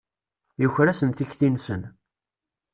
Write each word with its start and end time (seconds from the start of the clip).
Yuker-asen 0.61 1.09
tikti-nsen. 1.11 1.81